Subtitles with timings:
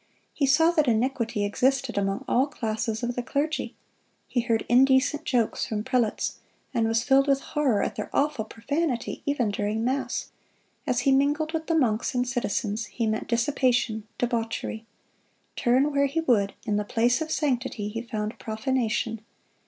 [0.33, 3.75] He saw that iniquity existed among all classes of the clergy.
[4.27, 6.39] He heard indecent jokes from prelates,
[6.73, 10.31] and was filled with horror at their awful profanity, even during mass.
[10.87, 14.87] As he mingled with the monks and citizens, he met dissipation, debauchery.
[15.55, 19.21] Turn where he would, in the place of sanctity he found profanation.